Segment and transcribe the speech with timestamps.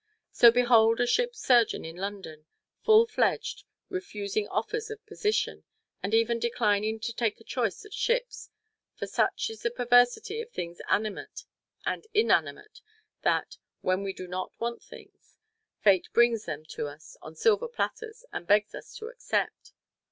[0.31, 2.47] So behold a ship's surgeon in London,
[2.83, 5.63] full fledged, refusing offers of position,
[6.01, 8.49] and even declining to take a choice of ships,
[8.95, 11.45] for such is the perversity of things animate
[11.85, 12.81] and inanimate
[13.21, 15.37] that, when we do not want things,
[15.81, 19.71] Fate brings them to us on silver platters and begs us to accept.